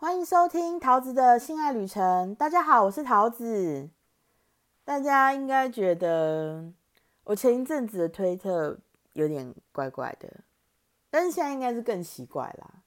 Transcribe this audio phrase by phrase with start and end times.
[0.00, 2.34] 欢迎收听桃子的性爱旅程。
[2.34, 3.90] 大家好，我是桃子。
[4.82, 6.72] 大家应该觉得
[7.24, 8.78] 我前一阵子的推特
[9.12, 10.40] 有点怪怪的，
[11.10, 12.82] 但是现在应该是更奇怪啦。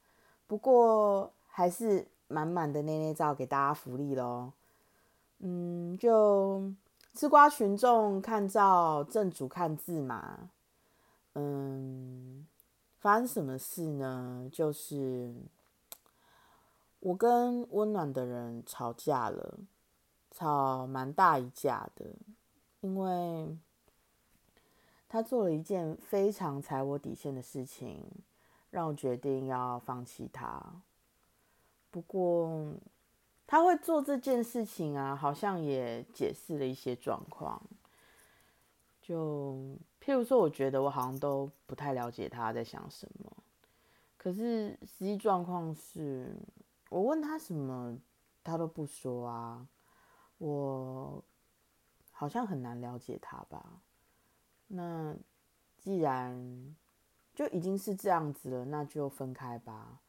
[0.48, 4.52] 不过还是满满的内内照给大家福利喽。
[5.38, 6.64] 嗯，就
[7.14, 10.50] 吃瓜群众看照，正主看字嘛。
[11.36, 12.48] 嗯，
[12.98, 14.50] 发生什么事呢？
[14.52, 15.32] 就是
[17.04, 19.60] 我跟温暖的人吵架了，
[20.32, 22.06] 吵蛮大一架的，
[22.80, 23.58] 因为
[25.10, 28.10] 他做了一件非常踩我底线的事情，
[28.70, 30.82] 让我决定要放弃他。
[31.92, 32.74] 不过
[33.46, 37.62] 他会做这件事情啊，好像也解释了一些状况，
[39.02, 39.78] 就。
[40.00, 43.32] 譬如说，我觉得我好像都不太了解他在想什么，
[44.18, 46.36] 可是实际状况是，
[46.94, 47.98] 我问他什么，
[48.44, 49.68] 他都不说啊。
[50.38, 51.24] 我
[52.12, 53.82] 好像很难了解他吧？
[54.68, 55.16] 那
[55.80, 56.76] 既然
[57.34, 60.02] 就已经是这样子了，那就分开吧。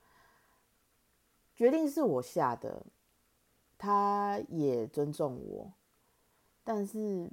[1.54, 2.84] 决定是我下的，
[3.78, 5.72] 他也尊重我，
[6.62, 7.30] 但是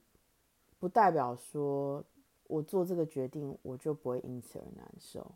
[0.80, 2.06] 不代表说。
[2.48, 5.36] 我做这个决定，我就不会因此而难受。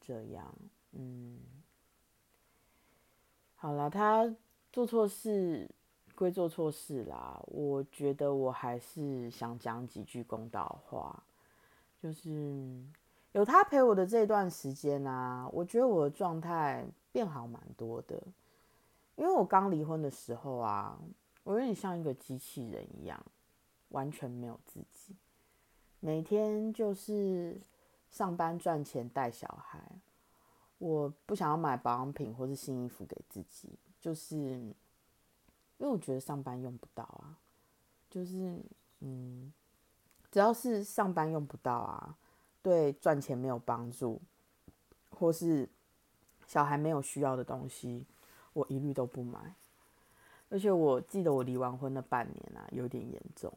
[0.00, 0.52] 这样，
[0.90, 1.38] 嗯，
[3.60, 4.32] 好了，他
[4.72, 5.68] 做错事
[6.14, 7.42] 归做错事啦。
[7.46, 11.24] 我觉得我还是想讲几句公道话，
[12.00, 12.80] 就是
[13.32, 18.22] 有他陪我的这段时间啊，我觉得我的状态变好蛮多的。
[19.16, 20.96] 因为我刚离婚的时候啊，
[21.42, 23.20] 我有点像一个机器人一样，
[23.88, 25.16] 完全没有自己。
[25.98, 27.60] 每天就是
[28.08, 29.82] 上班赚钱带小孩，
[30.78, 34.74] 我不想要买保养品或是新衣服给自己，就是因
[35.78, 37.36] 为我觉得上班用不到啊，
[38.08, 38.60] 就是
[39.00, 39.52] 嗯，
[40.30, 42.16] 只要是上班用不到啊，
[42.62, 44.20] 对赚钱没有帮助，
[45.10, 45.68] 或是
[46.46, 48.06] 小孩没有需要的东西，
[48.52, 49.54] 我一律都不买。
[50.48, 53.52] 而且我记得我离完婚的半年啊，有点严重，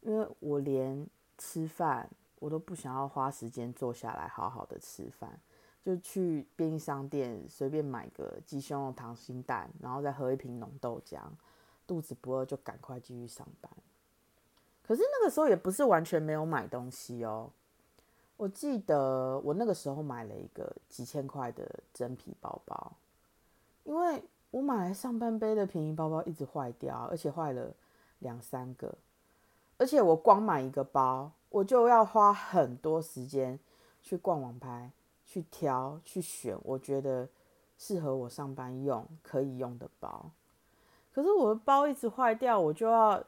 [0.00, 1.06] 因为我连。
[1.36, 2.08] 吃饭
[2.38, 5.40] 我都不想要花时间坐下来好好的吃饭，
[5.84, 11.20] 就去便利商店随便买个鸡胸肉、溏心蛋，然后再喝一瓶浓豆浆，
[11.86, 13.70] 肚子不饿就赶快继续上班。
[14.82, 17.50] 可是那个时候也不是完全没有买东西哦，
[18.38, 22.92] 我记得我那个时候买了一个几千块的真皮包包，
[23.84, 27.72] 因为我买来上班背的便宜包包一直坏掉，而且坏了
[28.20, 28.94] 两三个。
[29.76, 33.58] 而且我光买一个包，我就要花很多时间
[34.02, 34.90] 去逛网拍，
[35.34, 37.28] 去挑、去选，我觉得
[37.76, 40.30] 适合我上班用、可以用的包。
[41.12, 43.20] 可是我的包一直坏掉，我就要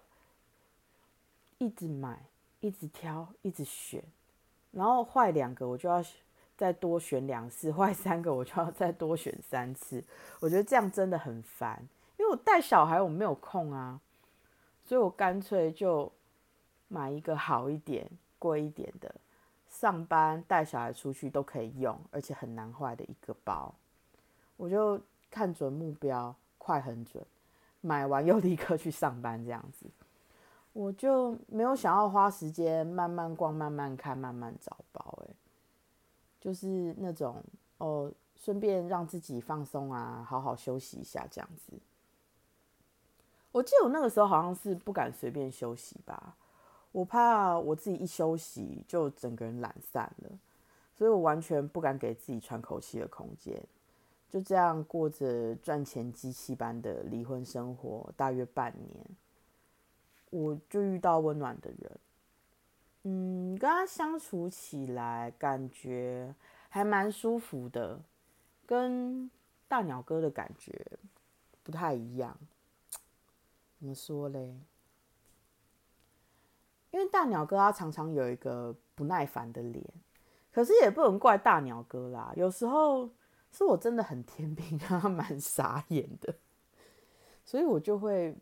[1.59, 2.25] 一直买、
[2.61, 4.05] 一直挑、一直选，
[4.71, 6.01] 然后坏两个我就要
[6.57, 10.05] 再多选两次，坏三个我就要再多选三次。
[10.39, 11.85] 我觉得这样真的很烦，
[12.19, 14.01] 因为我带小孩我没有空啊，
[14.85, 16.13] 所以我干脆就。
[16.89, 19.13] 买一个好一点、贵一点的，
[19.79, 23.75] 上班带小孩出去都可以用，而且很难坏的一个包。
[24.57, 24.99] 我就
[25.31, 27.23] 看准目标，快很准，
[27.83, 29.87] 买完又立刻去上班这样子。
[30.73, 35.35] 我就没有想要花时间慢慢逛、慢慢看、慢慢找包，诶，
[36.41, 37.45] 就是那种
[37.77, 41.75] 哦，顺便让自己放松啊，好好休息一下这样子。
[43.53, 46.35] 我记得我那个时候好像是不敢随便休息吧。
[46.97, 50.31] 我怕我自己一休息就整个人懒散了，
[50.95, 53.63] 所以我完全不敢给自己喘口气的空间，
[54.31, 59.05] 就这样过着赚钱机器般的离婚生活，大约半年，
[60.31, 62.01] 我就遇到温暖的人，
[63.03, 66.35] 嗯，跟他相处起来感觉
[66.71, 68.01] 还蛮舒服的，
[68.65, 69.31] 跟
[69.69, 70.73] 大鸟哥的感觉
[71.63, 72.35] 不太一样，
[73.79, 74.55] 怎么说嘞？
[76.97, 79.85] 因为大鸟哥他常常有一个不耐烦的脸，
[80.51, 82.33] 可是也不能怪大鸟哥啦。
[82.35, 83.11] 有时候
[83.53, 86.35] 是我真的很天兵，他蛮傻眼的，
[87.45, 88.35] 所以我就会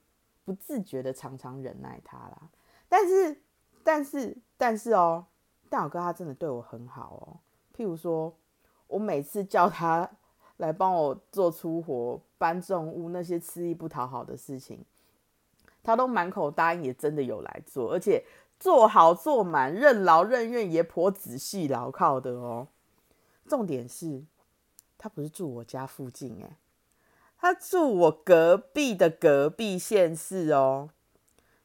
[0.44, 2.48] 不自觉的常常忍耐他啦。
[2.88, 3.42] 但是，
[3.82, 5.26] 但是，但是哦，
[5.68, 7.42] 大鸟哥他真的对我很好哦。
[7.76, 8.32] 譬如说，
[8.86, 10.08] 我每次叫他
[10.58, 14.84] 来帮我做粗活、搬重物那些吃力不讨好的事情，
[15.82, 18.24] 他都满口答应，也真的有来做，而且。
[18.64, 22.68] 做好做满，任劳任怨，也颇仔细牢靠的哦。
[23.46, 24.24] 重点是，
[24.96, 26.56] 他不是住我家附近，诶，
[27.36, 30.88] 他住我隔壁的隔壁县市哦。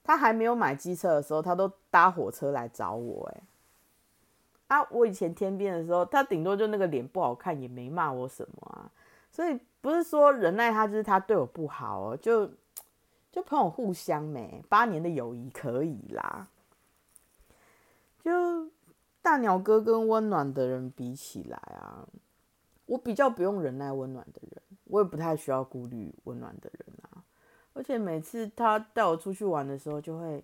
[0.04, 3.31] 他还没有买机车的时候，他都搭火车来找我。
[3.34, 3.44] 哎，
[4.68, 8.92] 啊，我以前天边的时候，他顶多就那个脸不好看，也没骂我什么啊。
[9.31, 12.52] 所以不是说忍耐他就是他对我不好哦，就
[13.31, 16.50] 就朋友互相没八年的友谊可以啦。
[18.30, 18.70] 就
[19.24, 22.08] 大鸟哥跟温暖的人比起来啊，
[22.86, 27.24] 我比较不用忍耐温暖的人，我也不太需要顾虑温暖的人啊。
[27.74, 30.44] 而且每次他带我出去玩的时候，就会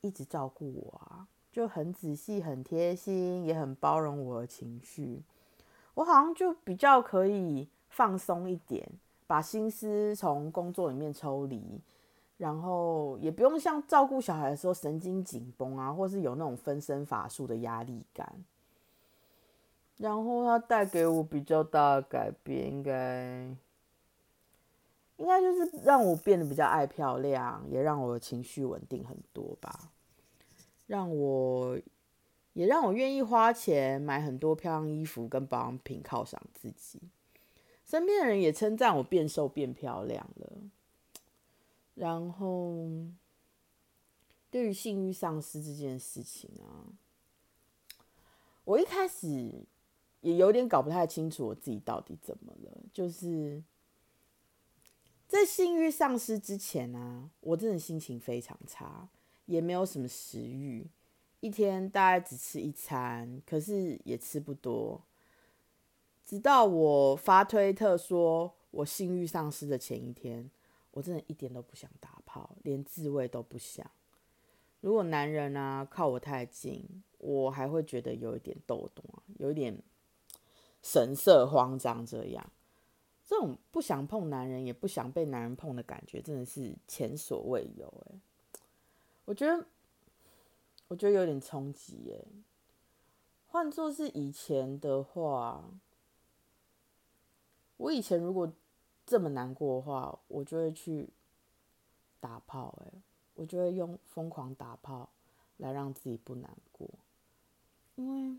[0.00, 5.22] 一直照顾我啊，就很仔细、很贴心，也很包容我的情绪。
[5.94, 8.88] 我好像就比较可以放松一点，
[9.26, 11.80] 把心思从工作里面抽离，
[12.42, 18.44] 然后也不用像照顾小孩的时候神经紧绷啊，或是有那种分身乏术的压力感。
[19.98, 23.56] 然后他带给我比较大的改变，应该。
[25.18, 29.92] 应该就是让我变得比较爱漂亮，也让我的情绪稳定很多吧。
[30.88, 31.78] 让我
[32.54, 37.00] 也让我愿意花钱买很多漂亮衣服跟保养品犒赏自己。
[37.84, 40.48] 身边的人也称赞我变瘦变漂亮了。
[41.94, 42.88] 然后
[44.50, 46.86] 对于性欲丧失这件事情啊，
[48.64, 49.64] 我一开始
[50.20, 53.62] 也有点搞不太清楚我自己到底怎么了，就是。
[55.28, 59.08] 在性欲丧失之前啊，我真的心情非常差，
[59.46, 60.86] 也没有什么食欲，
[61.40, 65.00] 一天大概只吃一餐，可是也吃不多。
[66.22, 70.50] 直到我发推特说我性欲丧失的前一天，
[70.92, 73.90] 我真的一点都不想打炮，连自慰都不想。
[74.80, 79.82] 如果男人啊靠我太近，我还会觉得有一点抖动啊，有一点
[80.82, 82.50] 神色慌张这样。
[83.24, 88.18] 这种不想碰男人，也不想被男人碰的感觉，真的是前所未有哎！
[89.24, 89.64] 我觉得，
[90.88, 92.26] 我觉得有点冲击哎。
[93.46, 95.64] 换做是以前的话，
[97.76, 98.52] 我以前如果
[99.12, 101.08] 这么难过的话，我就会去
[102.20, 102.92] 打炮哎，
[103.34, 105.10] 我就会用疯狂打炮
[105.58, 106.88] 来让自己不难过，
[107.96, 108.38] 因为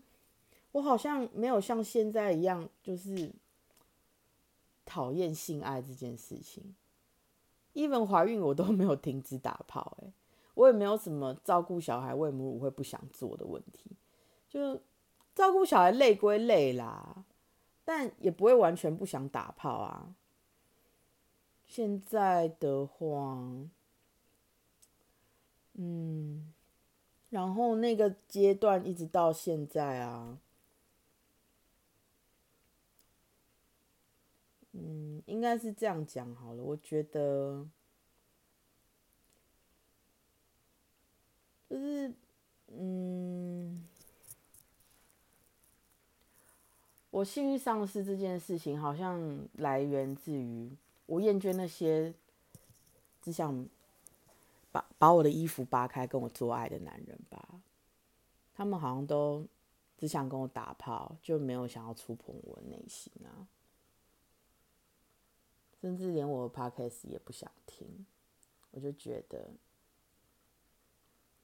[0.72, 3.30] 我好像没有像现在一样，就是。
[4.86, 6.74] 讨厌性爱这件事情
[7.72, 10.12] ，even 怀孕我都没有停止打炮，哎，
[10.52, 13.96] 我也没有什么照顾小孩喂母乳会不想做的问题，
[14.46, 14.78] 就
[15.34, 17.24] 照顾小孩累归累啦，
[17.82, 20.14] 但也不会完全不想打炮啊。
[21.66, 23.38] 现在的话，
[25.74, 26.52] 嗯，
[27.30, 30.38] 然后那个阶段一直到现在啊。
[34.76, 36.60] 嗯，应该是这样讲好了。
[36.60, 37.64] 我觉得，
[41.70, 42.12] 就是，
[42.72, 43.84] 嗯，
[47.10, 52.14] 我性欲丧失这件事情，好像来源自于我厌倦那些
[53.20, 53.68] 只想
[54.72, 57.60] 把把我的衣服扒开跟我做爱的男人吧。
[58.54, 59.46] 他们好像都
[59.98, 63.48] 只想跟我打炮，就没有想要触碰我的内心啊。
[65.80, 68.06] 甚至连我的 podcast 也不想听，
[68.70, 69.50] 我就觉得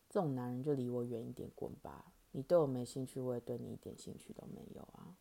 [0.09, 2.13] 这种男人就离我远一点，滚吧！
[2.33, 5.15] 你对我没兴趣，我也对你一点兴趣都没有啊，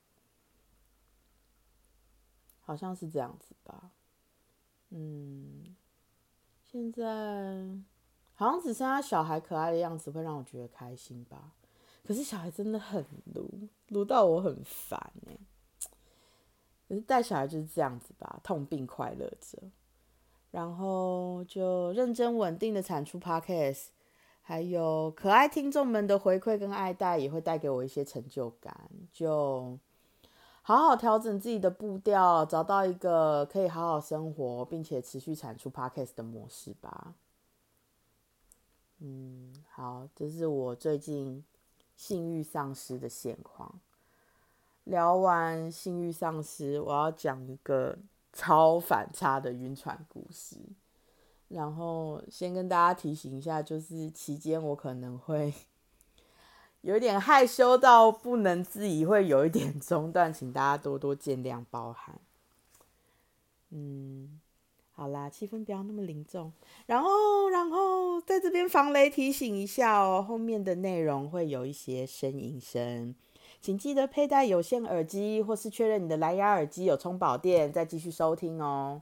[2.61, 3.91] 好像是这样子吧。
[4.89, 5.75] 嗯，
[6.63, 7.67] 现在
[8.33, 11.53] 好像只剩下小孩可爱的样子会让我觉得开心吧。
[12.03, 13.05] 可是小孩真的很
[13.35, 15.37] 撸，撸到我很烦哎。
[16.87, 19.59] 可是带小孩就是这样子吧，痛并快乐着，
[20.49, 23.89] 然后就认真稳定的产出 podcast，
[24.41, 28.89] 还有可爱听众们的回馈跟爱戴，也会带给我一些成就感。
[29.11, 29.77] 就
[30.69, 37.15] 好好调整自己的步调，找到一个可以好好生活并且持续产出 podcast 的模式吧。
[38.99, 41.43] 嗯，好，这是我最近
[41.95, 43.79] 性欲丧失的现况。
[44.83, 47.97] 聊完性欲丧失，我要讲一个
[48.31, 50.55] 超反差的晕船故事。
[51.47, 55.51] 然后先跟大家提醒一下，就是期间我可能会
[56.81, 62.19] 有点害羞到不能自已，会有一点中断，请大家多多见谅包涵。
[63.71, 64.39] 嗯，
[64.93, 66.51] 好啦，气氛不要那么凝重。
[66.85, 73.13] 然后，然后在这边防雷提醒一下哦，后面的内容会有一些呻吟声。
[73.61, 79.01] 请记得佩戴有线耳机，或是确认你的蓝牙耳机有充饱电，再继续收听哦。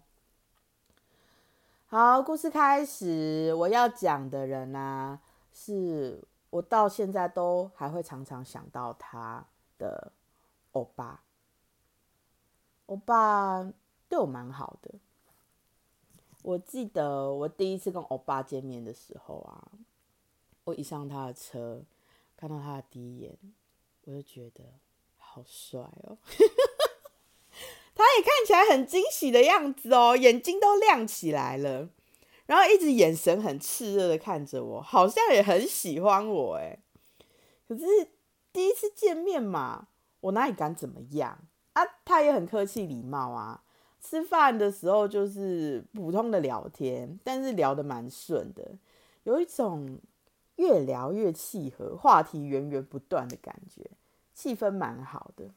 [1.86, 3.54] 好，故事开始。
[3.54, 5.20] 我要讲的人啊，
[5.54, 6.24] 是
[6.58, 9.46] 我到现在都还会常常想到他
[9.78, 10.12] 的
[10.72, 11.24] 欧巴。
[12.88, 13.72] 欧巴
[14.10, 14.96] 对我蛮好的。
[16.42, 19.70] 我记得我第一次跟欧巴见面的时候啊，
[20.64, 21.84] 我一上他的车，
[22.36, 23.38] 看到他的第一眼，
[24.06, 24.64] 我就觉得
[25.18, 26.18] 好帅哦。
[27.94, 31.90] 他也看起来很惊喜的样子哦，眼睛都亮起来了，
[32.48, 36.80] 然后一直眼神很炽热的看着我，好像也很喜欢我哎。
[37.68, 37.86] 可是
[38.52, 39.90] 第一次见面嘛，
[40.22, 41.38] 我哪里敢怎么样
[41.74, 41.84] 啊？
[42.04, 43.62] 他也很客气礼貌啊，
[44.02, 48.72] 吃饭的时候就是普通的聊天，但是聊得蛮顺的，
[49.24, 50.00] 有一种
[50.56, 53.92] 越聊越契合，话题源源不断的感觉，
[54.34, 55.52] 气氛蛮好的。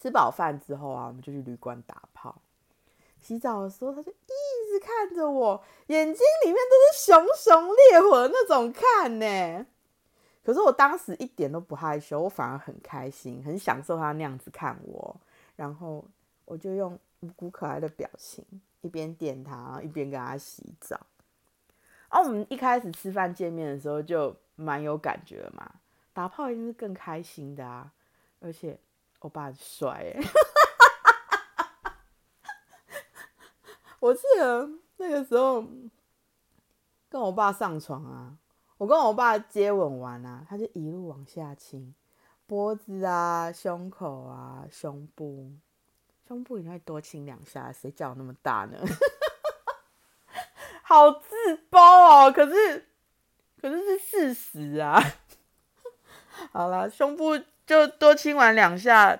[0.00, 2.42] 吃饱饭之后啊，我们就去旅馆打炮。
[3.20, 9.66] 洗澡的时候，他就一直看着我，眼睛里面都是熊熊烈火那种看呢。
[10.44, 15.16] 可是我当时一点都不害羞，我反而很开心，很享受他那样子看我。
[15.56, 16.04] 然后
[16.44, 18.44] 我就用无辜可爱的表情，
[18.80, 20.98] 一边电他，一边跟他洗澡。
[22.08, 25.70] 啊，我们一开始吃饭见面的时候就蛮有感觉嘛，
[26.12, 27.92] 打炮一定是更开心的啊，
[28.40, 28.78] 而且。
[29.20, 30.20] 欧巴很帅哎，
[34.00, 35.64] 我记得那个时候
[37.08, 38.36] 跟我爸上床啊，
[38.76, 41.94] 我跟我爸接吻完啊，他就一路往下亲
[42.46, 45.50] 脖子啊、胸口啊、胸部，
[46.26, 48.78] 胸部应该多亲两下，谁叫我那么大呢？
[50.82, 52.86] 好自包哦，可是
[53.60, 55.00] 可是是事实啊。
[56.52, 57.38] 好了，胸部。
[57.68, 59.14] 就多亲完两下，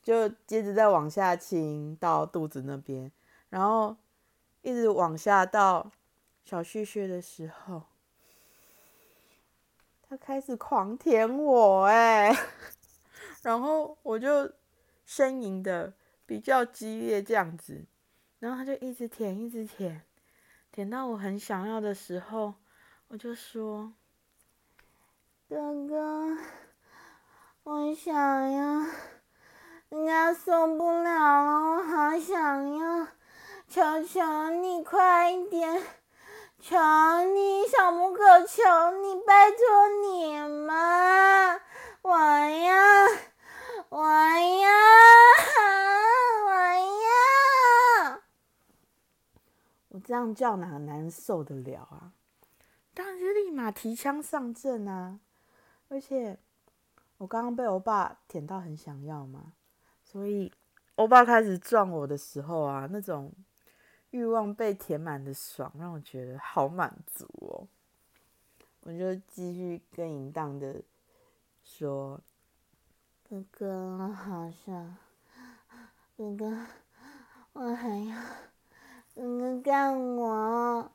[0.00, 3.10] 就接着再往下亲到肚子那边，
[3.54, 3.96] 然后
[4.62, 5.92] 一直往下到
[6.44, 7.84] 小旭旭的时候，
[10.02, 12.36] 他开始狂舔我哎，
[13.42, 14.50] 然后我就
[15.06, 15.92] 呻吟的
[16.26, 17.84] 比较激烈这样子，
[18.40, 20.02] 然后他就一直舔一直舔，
[20.72, 22.54] 舔到我很想要的时候，
[23.06, 23.92] 我就说，
[25.48, 26.36] 哥哥。
[27.62, 28.12] 我想
[28.52, 28.84] 要，
[29.90, 33.06] 人家受不了了，我好想要，
[33.74, 35.82] 求求你快一点，
[36.60, 36.76] 求
[37.34, 38.62] 你小母狗，求
[39.02, 41.54] 你，拜托你嘛，
[42.02, 42.76] 我要，
[43.88, 44.70] 我要，
[46.46, 46.50] 我
[48.12, 48.22] 要，
[49.88, 52.12] 我这样叫哪个男人受得了啊？
[52.94, 55.18] 当然是立马提枪上阵啊，
[55.88, 56.38] 而且。
[57.18, 59.52] 我刚刚被欧巴舔到很想要嘛，
[60.04, 60.52] 所以
[60.96, 63.32] 欧巴开始撞我的时候啊，那种
[64.14, 67.66] 欲望被填满的爽，让我觉得好满足哦。
[68.82, 70.80] 我就继续跟淫荡的
[71.64, 72.20] 说
[73.28, 74.96] ：“哥哥，我好想
[76.16, 76.66] 哥哥，
[77.54, 78.16] 我还要
[79.16, 80.92] 哥哥干我，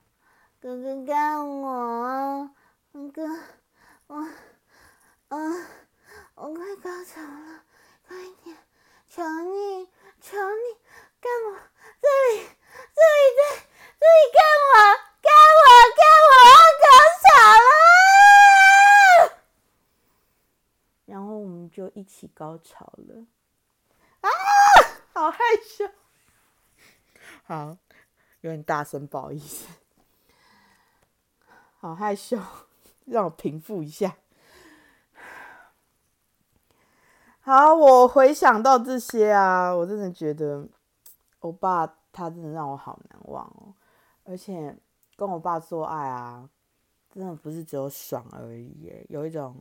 [0.62, 2.50] 哥哥干我，
[2.94, 3.24] 哥哥，
[4.08, 4.16] 我，
[5.28, 5.68] 啊。”
[6.42, 7.66] 我快高潮了，
[8.08, 8.56] 快点！
[9.10, 9.90] 求你，
[10.22, 10.80] 求你，
[11.20, 11.60] 干我！
[12.00, 12.48] 这里，
[13.00, 13.42] 这里，在
[13.98, 14.38] 这里干
[14.68, 14.72] 我，
[15.22, 15.66] 干我，
[15.96, 16.32] 干我！
[16.82, 16.86] 高
[17.24, 17.28] 潮
[19.26, 19.40] 了！
[21.06, 23.26] 然后我们就一起高潮了。
[24.22, 24.30] 啊，
[25.14, 25.90] 好害羞。
[27.46, 27.78] 好，
[28.42, 29.68] 有点大声，不好意思。
[31.80, 32.38] 好害羞，
[33.06, 34.18] 让我平复一下。
[37.42, 40.68] 好，我回想到这些啊，我真的觉得
[41.40, 43.74] 欧巴他真的让我好难忘哦。
[44.26, 44.76] 而且
[45.16, 46.50] 跟我爸做爱啊，
[47.10, 49.56] 真的不是只有爽而已，有一种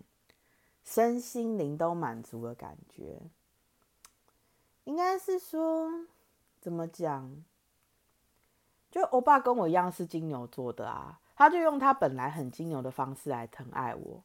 [0.82, 3.20] 身心灵都满足的感觉。
[4.84, 5.90] 应该是说
[6.60, 7.44] 怎么讲？
[8.90, 14.22] 就我爸跟我一样是金牛座的啊，他就用他本来很金牛的方式来疼爱我。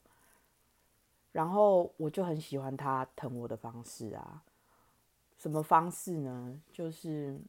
[1.34, 4.44] 然后我就很喜欢他疼我的方式啊，
[5.38, 6.62] 什么方式呢？
[6.72, 7.42] 就是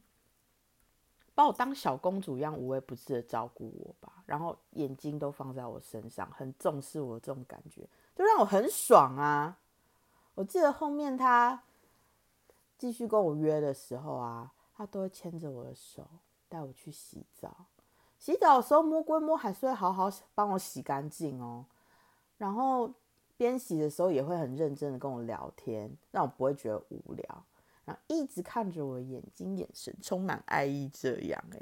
[1.35, 9.57] 把我当小公主一样无微不至的照顾我吧，然后眼睛都放在我身上，很重视我这种感觉，就让我很爽啊！
[10.33, 11.61] 我记得后面他
[12.77, 16.07] 继续跟我约的时候啊，他都会牵着我的手
[16.49, 17.65] 带我去洗澡，
[18.17, 21.65] 洗澡的时候摸归摸，还是会好好帮我洗干净哦，
[22.37, 22.91] 然后。
[23.37, 27.43] 边洗的时候也会很认真的跟我聊天，让我不会觉得无聊，
[27.85, 31.61] 然后一直看着我的眼睛，眼神充满爱意，这样哎，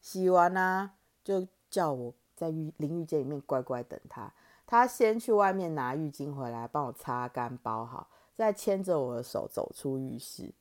[0.00, 4.32] 洗完啊，就叫我在浴淋浴间里面乖乖等他。
[4.66, 10.52] 他先去外面拿浴巾回来，帮我擦干包好，再牵着我的手走出浴室，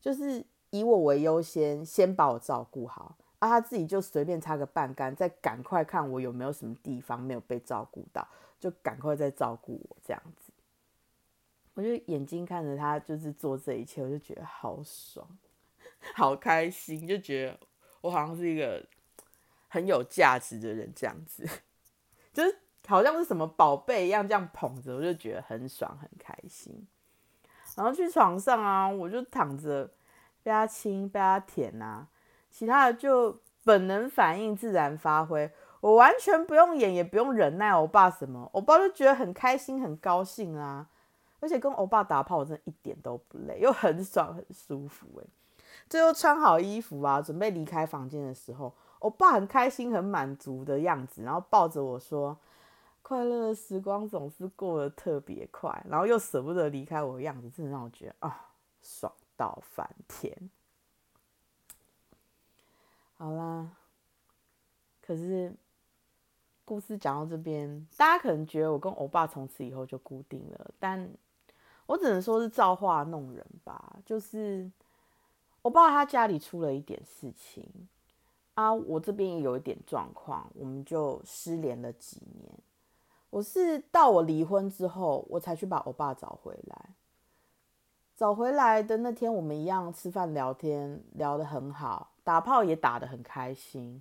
[0.00, 3.16] 就是以我为优先，先把我照顾好。
[3.40, 8.26] 啊，他自己就随便擦个半干，再赶快看我有没有什么地方没有被照顾到，
[8.60, 10.51] 就赶快再照顾我这样子。
[11.74, 15.26] 我就眼睛看着他，就是做这一切，我就觉得好爽，
[16.14, 17.58] 好开心，就觉得
[18.02, 18.84] 我好像是一个
[19.68, 21.48] 很有价值的人这样子，
[22.32, 26.86] 就是好像是什么宝贝一样这样捧着，我就觉得很爽很开心。
[27.74, 29.90] 然后去床上啊，我就躺着
[30.42, 32.06] 被他亲被他舔啊。
[32.50, 35.50] 其他的就本能反应自然发挥，
[35.80, 37.74] 我完全不用演，也不用忍耐。
[37.74, 40.90] 我爸什么，我爸就觉得很开心、很高兴啊！
[41.42, 45.08] 而且跟欧巴打炮，我真的一点都不累，又很爽、很舒服。
[45.20, 45.26] 哎，
[45.90, 52.38] 最后穿好衣服啊，准备离开房间的时候，欧巴很开心、很满足的样子，然后抱着我说
[53.02, 60.48] ：“快乐的时光总是过得特别快。”然后又舍不得离开我的样子，真的让我觉得啊，爽到翻天。
[63.14, 63.68] 好啦，
[65.04, 65.52] 可是
[66.64, 71.08] 故事讲到这边，大家可能觉得我跟欧巴从此以后就固定了，但
[71.86, 73.96] 我只能说是造化弄人吧。
[74.04, 74.70] 就是
[75.62, 77.68] 我爸他家里出了一点事情
[78.54, 82.52] 啊，我这边也有一点状况，我们就失联了几年。
[83.30, 86.90] 我是到我离婚之后，我才去把欧爸找回来。
[88.14, 92.12] 找回来的那天，我们一样吃饭聊天，聊得很好。
[92.22, 94.00] 打炮也打得很开心，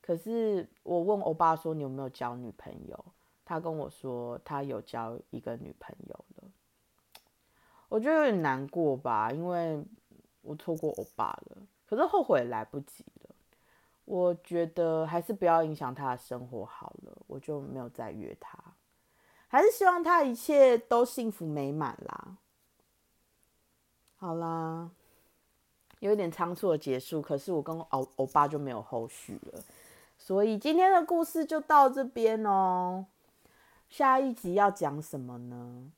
[0.00, 3.04] 可是我问欧巴说你有没有交女朋友？
[3.44, 6.39] 他跟我说他有交一个女朋友了，
[7.90, 9.84] 我觉得有点难过吧，因为
[10.40, 13.34] 我错过欧巴了，可是后悔来不及了。
[14.06, 18.58] 我觉得还是不要影响他的生活好了，我就没有再约他，
[19.48, 22.38] 还是希望他一切都幸福美满啦。
[24.16, 24.88] 好啦。
[25.98, 29.62] 有点仓促的结束，可是我跟欧欧巴就没有后续了，
[30.16, 33.04] 所以今天的故事就到这边哦。
[33.90, 35.92] 下一集要讲什么呢？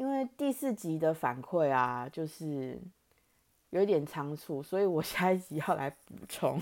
[0.00, 2.80] 因为第四集的反馈啊，就是
[3.68, 6.58] 有一点仓促，所以我下一集要来补充。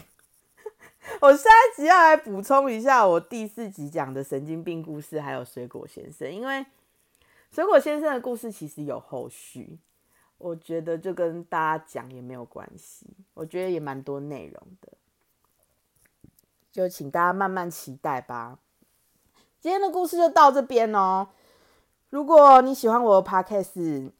[1.22, 6.66] 我下一集要来补充一下我第四集讲的神经病故事，还有水果先生，因为
[7.52, 9.78] 水果先生的故事其实有后续。
[10.38, 14.92] 我觉得就跟大家讲也没有关系，我觉得也蛮多内容的，
[16.72, 18.58] 就请大家慢慢期待吧。
[19.60, 21.28] 今天的故事就到这边哦。
[22.10, 24.10] 如果你喜欢我的 podcast，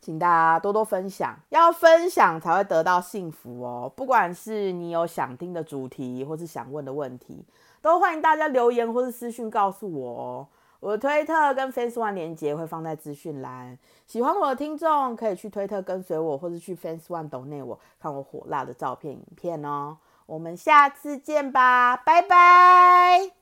[0.00, 3.90] 请大家多多分享，要分享才会得到幸福哦。
[3.94, 7.44] 不管是你有想听的主题，或是想问的问题，
[7.80, 10.46] 都欢迎大家留言或是私讯告诉我哦。
[10.80, 19.98] 我的推特跟 Fans One 连接会放在资讯栏，喜欢我的听众可以去推特跟随我，或者去 Fans One 抖内我看我火辣的照片影片哦。
[20.24, 23.39] 我们下次见吧，拜拜。